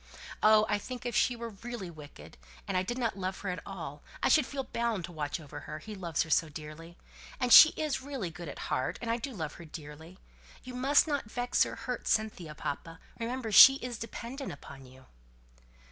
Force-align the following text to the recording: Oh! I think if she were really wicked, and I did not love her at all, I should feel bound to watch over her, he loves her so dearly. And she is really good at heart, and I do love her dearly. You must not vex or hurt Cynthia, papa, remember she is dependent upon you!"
Oh! 0.41 0.65
I 0.67 0.79
think 0.79 1.05
if 1.05 1.15
she 1.15 1.35
were 1.35 1.51
really 1.51 1.91
wicked, 1.91 2.35
and 2.67 2.75
I 2.75 2.81
did 2.81 2.97
not 2.97 3.19
love 3.19 3.41
her 3.41 3.49
at 3.49 3.61
all, 3.67 4.01
I 4.23 4.29
should 4.29 4.47
feel 4.47 4.63
bound 4.63 5.05
to 5.05 5.11
watch 5.11 5.39
over 5.39 5.59
her, 5.59 5.77
he 5.77 5.93
loves 5.93 6.23
her 6.23 6.31
so 6.31 6.49
dearly. 6.49 6.97
And 7.39 7.53
she 7.53 7.69
is 7.77 8.01
really 8.01 8.31
good 8.31 8.49
at 8.49 8.57
heart, 8.71 8.97
and 8.99 9.11
I 9.11 9.17
do 9.17 9.31
love 9.31 9.53
her 9.61 9.65
dearly. 9.65 10.17
You 10.63 10.73
must 10.73 11.05
not 11.07 11.29
vex 11.29 11.67
or 11.67 11.75
hurt 11.75 12.07
Cynthia, 12.07 12.55
papa, 12.55 12.99
remember 13.19 13.51
she 13.51 13.75
is 13.75 13.99
dependent 13.99 14.51
upon 14.51 14.87
you!" 14.87 15.05